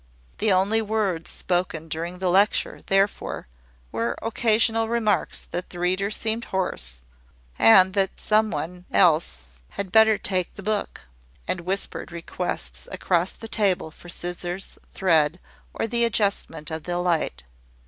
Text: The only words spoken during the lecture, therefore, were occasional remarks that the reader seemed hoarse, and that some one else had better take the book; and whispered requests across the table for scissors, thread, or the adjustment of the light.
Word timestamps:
The 0.39 0.51
only 0.51 0.81
words 0.81 1.29
spoken 1.29 1.87
during 1.87 2.17
the 2.17 2.29
lecture, 2.31 2.81
therefore, 2.87 3.45
were 3.91 4.17
occasional 4.23 4.87
remarks 4.87 5.43
that 5.51 5.69
the 5.69 5.77
reader 5.77 6.09
seemed 6.09 6.45
hoarse, 6.45 7.03
and 7.59 7.93
that 7.93 8.19
some 8.19 8.49
one 8.49 8.85
else 8.91 9.59
had 9.77 9.91
better 9.91 10.17
take 10.17 10.55
the 10.55 10.63
book; 10.63 11.01
and 11.47 11.61
whispered 11.61 12.11
requests 12.11 12.87
across 12.91 13.31
the 13.31 13.47
table 13.47 13.91
for 13.91 14.09
scissors, 14.09 14.79
thread, 14.95 15.39
or 15.71 15.85
the 15.85 16.03
adjustment 16.03 16.71
of 16.71 16.85
the 16.85 16.97
light. 16.97 17.43